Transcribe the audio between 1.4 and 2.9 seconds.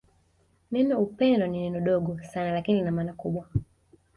ni neno dogo sana lakini